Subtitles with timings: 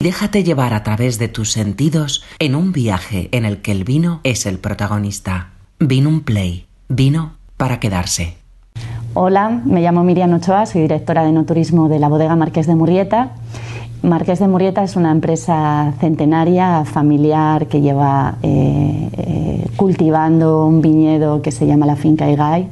[0.00, 4.20] Déjate llevar a través de tus sentidos en un viaje en el que el vino
[4.22, 5.48] es el protagonista.
[5.80, 6.66] Vino un Play.
[6.88, 8.36] Vino para quedarse.
[9.14, 12.76] Hola, me llamo Miriam Ochoa, soy directora de no turismo de la bodega Marqués de
[12.76, 13.32] Murrieta.
[14.02, 21.42] Marqués de Murrieta es una empresa centenaria, familiar, que lleva eh, eh, cultivando un viñedo
[21.42, 22.68] que se llama la Finca Igay,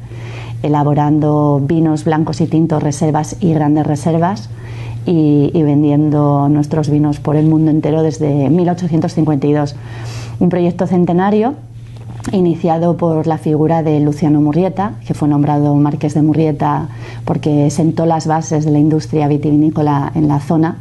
[0.63, 4.49] elaborando vinos blancos y tintos, reservas y grandes reservas
[5.07, 9.75] y, vendiendo nuestros vinos por el mundo entero desde 1852.
[10.39, 11.55] Un proyecto centenario
[12.33, 16.89] iniciado por la figura de Luciano Murrieta, que fue nombrado Marqués de Murrieta
[17.23, 20.77] porque sentó las bases de la industria vitivinícola en la zona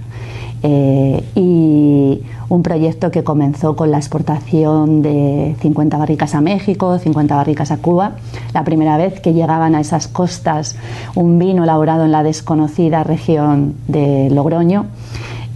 [0.65, 7.35] eh, y un proyecto que comenzó con la exportación de 50 barricas a México, 50
[7.35, 8.13] barricas a Cuba,
[8.55, 10.77] la primera vez que llegaban a esas costas
[11.15, 14.87] un vino elaborado en la desconocida región de Logroño.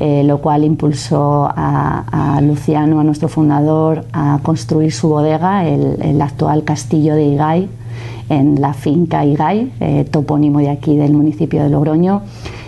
[0.02, 6.64] Eh, lo cual impulsó a, Luciano, a nuestro fundador, a construir su bodega, el, actual
[6.64, 7.68] castillo de Igay,
[8.30, 12.22] en la finca Igay, eh, topónimo de aquí del municipio de Logroño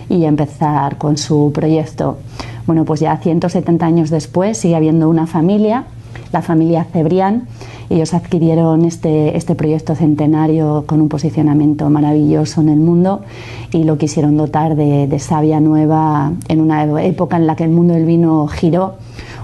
[0.09, 2.17] y empezar con su proyecto.
[2.65, 5.85] Bueno, pues ya 170 años después sigue habiendo una familia,
[6.31, 7.47] la familia Cebrián.
[7.89, 13.21] Ellos adquirieron este, este proyecto centenario con un posicionamiento maravilloso en el mundo
[13.71, 17.71] y lo quisieron dotar de, de savia nueva en una época en la que el
[17.71, 18.95] mundo del vino giró,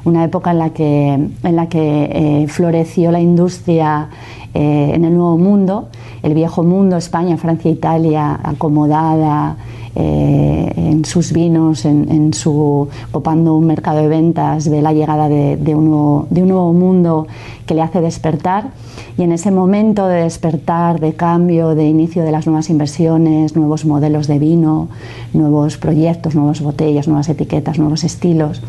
[0.06, 4.10] una época en la que, en la que eh, floreció la industria
[4.54, 5.90] eh, en el nuevo mundo,
[6.24, 9.58] el viejo mundo, España, Francia, Italia, acomodada,
[10.02, 15.76] eh, en sus vinos, en, su copando un mercado de ventas, ve la llegada de,
[15.76, 15.90] un
[16.30, 17.28] nuevo, mundo
[17.66, 18.70] que le hace despertar.
[19.18, 23.84] Y en ese momento de despertar, de cambio, de inicio de las nuevas inversiones, nuevos
[23.84, 24.88] modelos de vino,
[25.34, 28.62] nuevos proyectos, nuevas botellas, nuevas etiquetas, nuevos estilos,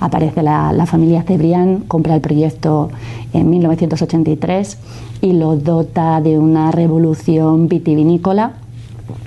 [0.00, 2.88] aparece la, la familia Cebrián, compra el proyecto
[3.34, 4.78] en 1983
[5.20, 8.52] y lo dota de una revolución vitivinícola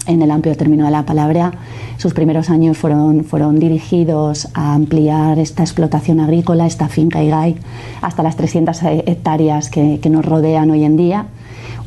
[0.07, 1.51] en el amplio término de la palabra.
[1.97, 7.55] Sus primeros años fueron, fueron dirigidos a ampliar esta explotación agrícola, esta finca IGAI,
[8.01, 11.27] hasta las 300 hectáreas que, nos rodean hoy en día.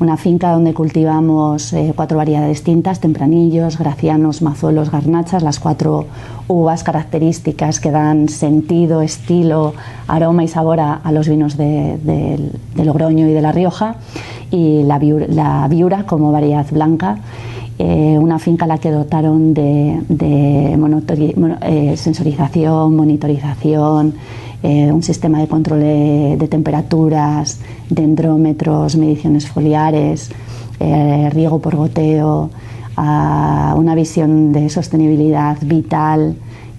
[0.00, 6.06] Una finca donde cultivamos eh, cuatro variedades distintas, tempranillos, gracianos, mazuelos, garnachas, las cuatro
[6.48, 9.74] uvas características que dan sentido, estilo,
[10.08, 13.96] aroma y sabor a, los vinos de, Logroño y de La Rioja,
[14.50, 17.18] y la viura como variedad blanca
[17.76, 24.14] eh, una finca a la que dotaron de, eh, sensorización, monitorización,
[24.62, 27.58] eh, un sistema de control de, temperaturas,
[27.90, 30.30] dendrómetros, mediciones foliares,
[30.78, 32.50] riego por goteo,
[32.96, 36.36] una visión de sostenibilidad vital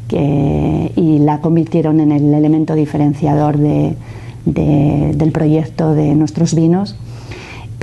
[0.09, 6.95] y la convirtieron en el elemento diferenciador del proyecto de nuestros vinos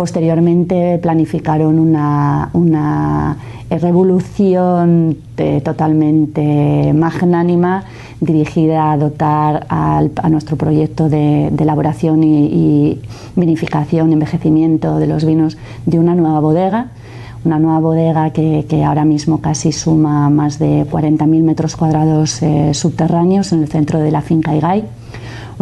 [0.03, 3.37] Posteriormente planificaron una,
[3.71, 5.17] revolución
[5.63, 7.85] totalmente magnánima
[8.21, 13.01] dirigida a dotar a nuestro proyecto de, elaboración y,
[13.37, 16.89] vinificación, envejecimiento de los vinos de una nueva bodega,
[17.45, 23.53] una nueva bodega que, ahora mismo casi suma más de 40.000 metros cuadrados eh, subterráneos
[23.53, 24.83] en el centro de la finca Igay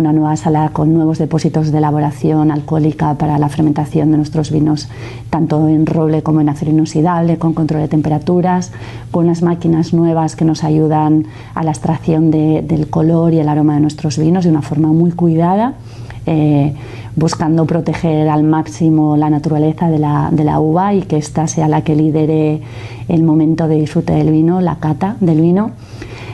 [0.01, 4.89] una nueva sala con nuevos depósitos de elaboración alcohólica para la fermentación de nuestros vinos,
[5.29, 8.73] tanto en roble como en acero inoxidable, con control de temperaturas,
[9.11, 13.75] con unas máquinas nuevas que nos ayudan a la extracción del color y el aroma
[13.75, 15.75] de nuestros vinos de una forma muy cuidada.
[16.27, 16.75] Eh,
[17.17, 21.67] buscando proteger al máximo la naturaleza de la, de la, uva y que ésta sea
[21.67, 22.61] la que lidere
[23.09, 25.73] el momento de disfrute del vino, la cata del vino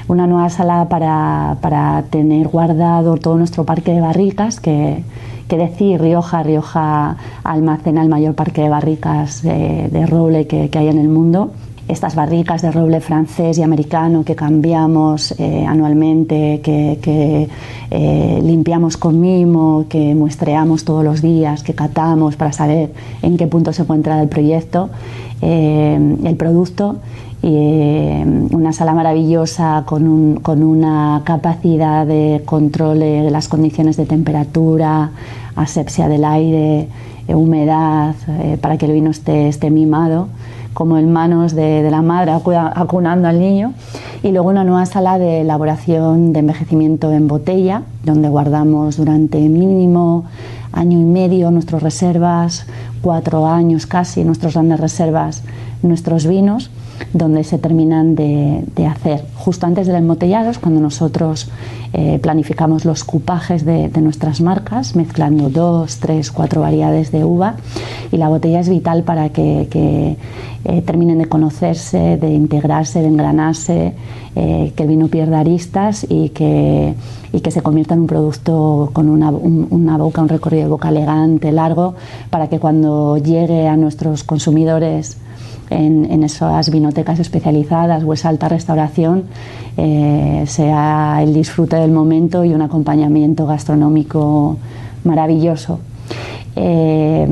[0.09, 5.03] una nueva sala para, para tener guardado todo nuestro parque de barricas, que,
[5.49, 10.99] decir, Rioja, Rioja almacena el mayor parque de barricas de, roble que, que, hay en
[10.99, 11.51] el mundo.
[11.89, 17.49] Estas barricas de roble francés y americano que cambiamos eh, anualmente, que,
[17.91, 22.93] eh, limpiamos con mimo, que muestreamos todos los días, que catamos para saber
[23.23, 24.91] en qué punto se encuentra el proyecto,
[25.43, 26.97] eh, el producto
[27.43, 34.07] eh, una sala maravillosa con, un, con, una capacidad de control de las condiciones de
[34.07, 35.11] temperatura,
[35.55, 36.89] asepsia del aire,
[37.29, 40.29] eh, humedad, eh, para que el vino esté, esté mimado,
[40.73, 43.75] como en manos de, de, la madre acunando al niño.
[44.23, 50.25] Y luego una nueva sala de elaboración de envejecimiento en botella, donde guardamos durante mínimo
[50.73, 52.67] año y medio nuestras reservas,
[53.03, 55.43] cuatro años casi, nuestras grandes reservas,
[55.83, 56.71] nuestros vinos
[57.13, 59.25] donde se terminan de, hacer.
[59.35, 61.49] Justo antes del embotellado es cuando nosotros
[61.93, 67.57] eh, planificamos los cupajes de, nuestras marcas, mezclando dos, tres, cuatro variedades de uva
[68.13, 73.93] y la botella es vital para que, eh, terminen de conocerse, de integrarse, de engranarse,
[74.35, 76.95] eh, que el vino pierda aristas y que,
[77.33, 80.89] y que se convierta en un producto con una, una boca, un recorrido de boca
[80.89, 81.95] elegante, largo,
[82.31, 85.19] para que cuando llegue a nuestros consumidores
[85.71, 89.25] en, esas vinotecas especializadas o esa alta restauración
[89.77, 94.57] eh, sea el disfrute del momento y un acompañamiento gastronómico
[95.05, 95.81] maravilloso.
[96.55, 97.27] Eh,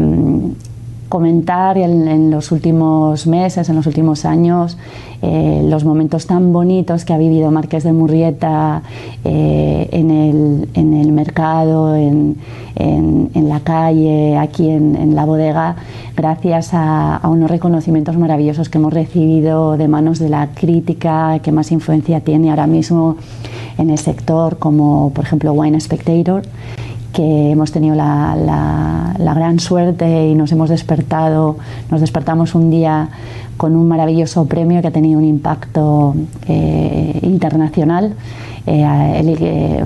[1.08, 4.76] comentar en, los últimos meses, en los últimos años,
[5.22, 8.82] eh, los momentos tan bonitos que ha vivido Marqués de Murrieta
[9.24, 12.36] eh, en, el, mercado, en,
[13.34, 15.76] la calle, aquí en, la bodega,
[16.16, 21.70] gracias a, unos reconocimientos maravillosos que hemos recibido de manos de la crítica que más
[21.72, 23.16] influencia tiene ahora mismo
[23.78, 26.42] en el sector, como por ejemplo Wine Spectator
[27.14, 31.56] que hemos tenido la, gran suerte y nos hemos despertado,
[31.90, 33.08] nos despertamos un día
[33.56, 36.14] con un maravilloso premio que ha tenido un impacto
[36.46, 38.14] eh, internacional.
[38.66, 38.84] Eh,
[39.40, 39.84] eh,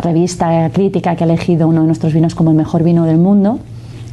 [0.00, 3.58] revista crítica que ha elegido uno de nuestros vinos como el mejor vino del mundo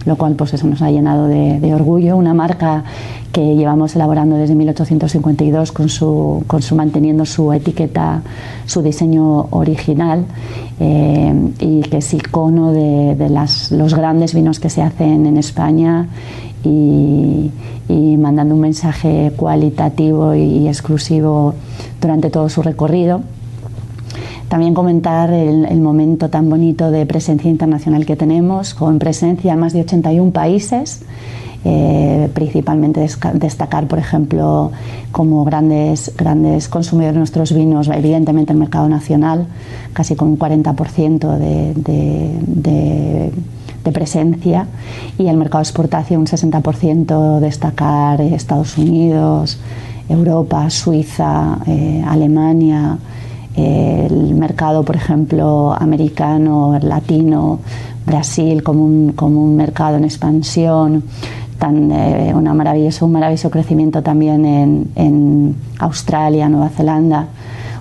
[0.05, 2.17] lo cual pues eso nos ha llenado de, orgullo.
[2.17, 2.83] Una marca
[3.31, 8.21] que llevamos elaborando desde 1852 con su, con su manteniendo su etiqueta,
[8.65, 10.25] su diseño original
[10.79, 16.07] eh, y que es icono de, las, los grandes vinos que se hacen en España
[16.63, 17.51] y,
[18.17, 21.55] mandando un mensaje cualitativo y exclusivo
[21.99, 23.21] durante todo su recorrido.
[24.51, 29.71] También comentar el, momento tan bonito de presencia internacional que tenemos, con presencia en más
[29.71, 31.03] de 81 países.
[31.63, 34.73] Eh, principalmente destacar, por ejemplo,
[35.13, 39.47] como grandes, grandes consumidores de nuestros vinos, evidentemente el mercado nacional,
[39.93, 43.31] casi con un 40% de,
[43.93, 44.67] presencia,
[45.17, 49.59] y el mercado de exportación un 60%, destacar Estados Unidos,
[50.09, 52.97] Europa, Suiza, eh, Alemania,
[53.55, 57.59] el mercado, por ejemplo, americano, latino,
[58.05, 61.03] Brasil como un, como un mercado en expansión,
[61.59, 64.45] tan, eh, una maravilloso, un maravilloso crecimiento también
[64.95, 67.27] en, Australia, Nueva Zelanda,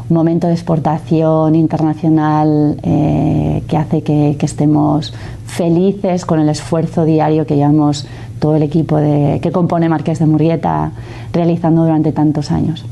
[0.08, 5.12] un momento de exportación internacional eh, que hace que, que, estemos
[5.46, 8.06] felices con el esfuerzo diario que llevamos
[8.38, 10.93] todo el equipo de, que compone Marqués de Murrieta
[11.32, 12.84] realizando durante tantos años.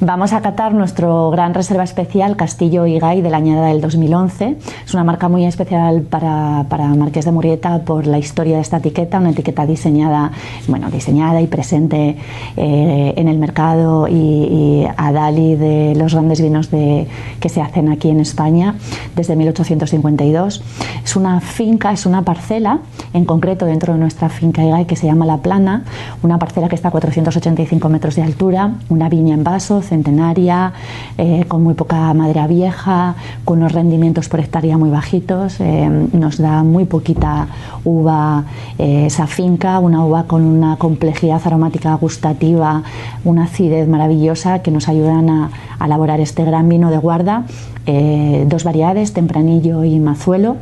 [0.00, 4.56] Vamos a catar nuestro gran reserva especial Castillo Igay de la añada del 2011.
[4.84, 8.78] Es una marca muy especial para, para, Marqués de Murrieta por la historia de esta
[8.78, 10.32] etiqueta, una etiqueta diseñada,
[10.66, 12.16] bueno, diseñada y presente
[12.56, 17.06] eh, en el mercado y, a Dali de los grandes vinos de,
[17.40, 18.74] que se hacen aquí en España
[19.14, 20.62] desde 1852.
[21.04, 22.80] Es una finca, es una parcela,
[23.12, 25.84] en concreto dentro de nuestra finca Igay que se llama La Plana,
[26.22, 30.72] una parcela que está a 485 metros de altura, una viña en vaso, centenaria,
[31.18, 33.14] eh, con muy poca madera vieja,
[33.44, 35.60] con unos rendimientos por hectárea muy bajitos.
[35.60, 37.48] Eh, nos da muy poquita
[37.84, 38.44] uva
[38.78, 42.82] eh, esa finca, una uva con una complejidad aromática gustativa,
[43.24, 45.50] una acidez maravillosa que nos ayudan a,
[45.84, 47.44] elaborar este gran vino de guarda.
[48.46, 50.56] dos variedades, tempranillo y mazuelo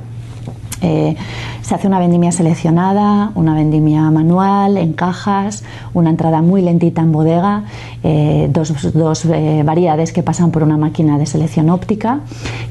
[0.83, 1.17] eh,
[1.63, 7.13] se hace una vendimia seleccionada, una vendimia manual, en cajas, una entrada muy lentita en
[7.13, 7.65] bodega,
[8.03, 8.73] eh, dos,
[9.27, 12.21] eh, variedades que pasan por una máquina de selección óptica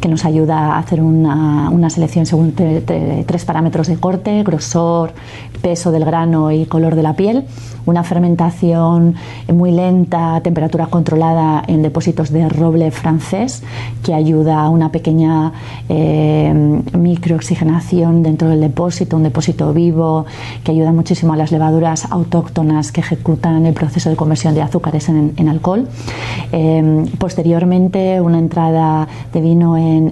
[0.01, 5.13] que nos ayuda a hacer una, selección según tres parámetros de corte, grosor,
[5.61, 7.45] peso del grano y color de la piel,
[7.85, 9.15] una fermentación
[9.51, 13.63] muy lenta, temperatura controlada en depósitos de roble francés
[14.03, 15.51] que ayuda a una pequeña
[15.89, 20.25] microoxigenación dentro del depósito, un depósito vivo
[20.63, 25.09] que ayuda muchísimo a las levaduras autóctonas que ejecutan el proceso de conversión de azúcares
[25.09, 25.85] en, alcohol.
[26.53, 30.09] Em, posteriormente, una entrada de vino en,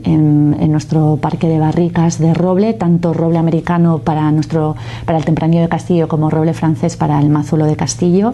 [0.70, 4.75] nuestro parque de barricas de roble, tanto roble americano para, nuestro,
[5.06, 8.34] para el tempranillo de Castillo como roble francés para el mazulo de Castillo.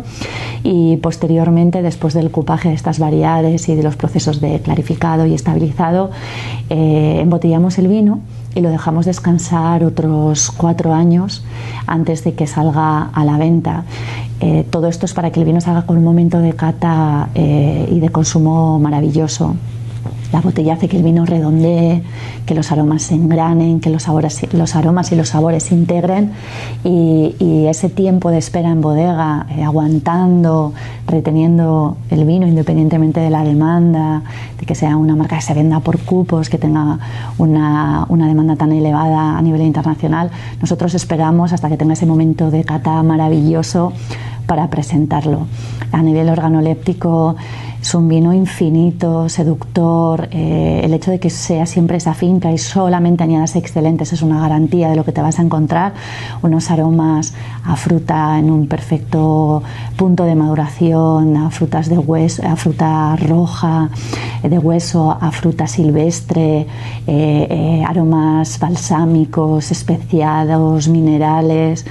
[0.64, 5.36] Y posteriormente, después del cupaje de estas variedades y de los procesos de clarificado y
[5.36, 6.10] estabilizado,
[6.70, 8.20] eh, embotellamos el vino
[8.56, 11.44] y lo dejamos descansar otros cuatro años
[11.88, 13.84] antes de que salga a la venta.
[14.40, 17.88] Eh, todo esto es para que el vino salga con un momento de cata eh,
[17.92, 19.56] y de consumo maravilloso.
[20.34, 22.02] La botella hace que el vino redondee,
[22.48, 24.08] que los aromas se engranen, que los,
[24.54, 26.32] los aromas y los sabores se integren
[26.84, 27.36] y,
[27.70, 30.74] ese tiempo de espera en bodega, eh, aguantando,
[31.08, 34.24] reteniendo el vino independientemente de la demanda,
[34.60, 37.00] de que sea una marca que se venda por cupos, que tenga
[37.38, 42.52] una, una demanda tan elevada a nivel internacional, nosotros esperamos hasta que tenga ese momento
[42.52, 43.94] de cata maravilloso
[44.46, 45.48] para presentarlo.
[45.92, 47.36] A nivel organoléptico
[47.84, 50.23] es un vino infinito, seductor.
[50.32, 54.40] Eh, el hecho de que sea siempre esa finca y solamente añadas excelentes es una
[54.40, 55.94] garantía de lo que te vas a encontrar.
[56.42, 57.34] Unos aromas
[57.66, 59.64] a fruta en un perfecto
[59.96, 63.90] punto de maduración, a frutas de hueso, a fruta roja
[64.44, 66.68] eh, de hueso, a fruta silvestre,
[67.08, 71.86] eh, aromas balsámicos, especiados, minerales.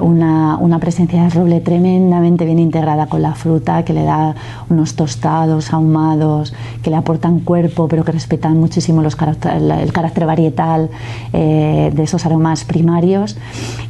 [0.00, 4.34] Una, una, presencia de roble tremendamente bien integrada con la fruta que le da
[4.70, 10.88] un tostados, ahumados, que le aportan cuerpo, pero que respetan muchísimo los el carácter varietal
[11.32, 13.36] eh, de esos aromas primarios.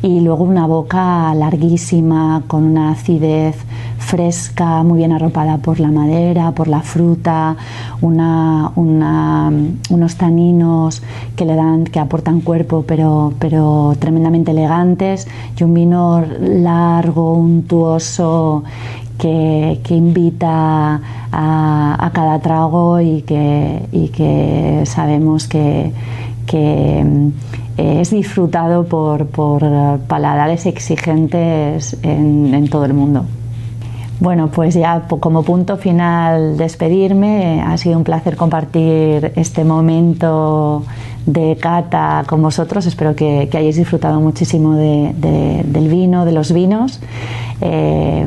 [0.02, 3.56] Y luego una boca larguísima, con una acidez
[4.00, 7.56] fresca, muy bien arropada por la madera, por la fruta,
[8.00, 11.02] una, unos taninos
[11.36, 18.64] que le dan, que aportan cuerpo, pero, pero tremendamente elegantes, y un vino largo, untuoso
[19.18, 25.92] que, invita a, cada trago y que, que sabemos que,
[26.52, 27.28] mm,
[27.76, 29.26] es disfrutado por,
[30.08, 33.24] paladares exigentes en, todo el mundo.
[34.20, 37.62] Bueno, pues ya como punto final despedirme.
[37.62, 40.84] Ha sido un placer compartir este momento
[41.24, 42.84] de cata con vosotros.
[42.84, 47.00] Espero que, hayáis disfrutado muchísimo del vino, de los vinos.
[47.62, 48.26] Eh,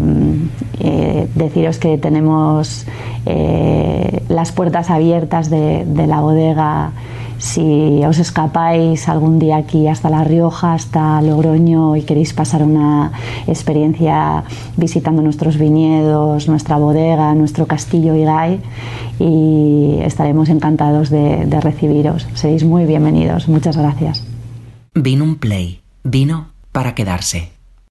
[0.79, 2.85] eh, deciros que tenemos
[3.27, 6.91] eh, las puertas abiertas de, la bodega
[7.37, 13.11] si os escapáis algún día aquí hasta La Rioja, hasta Logroño y queréis pasar una
[13.47, 14.43] experiencia
[14.77, 18.61] visitando nuestros viñedos, nuestra bodega, nuestro castillo Igay
[19.19, 22.27] y estaremos encantados de, de recibiros.
[22.33, 23.47] Seréis muy bienvenidos.
[23.47, 24.25] Muchas gracias.
[24.93, 25.81] Vino un play.
[26.03, 27.51] Vino para quedarse.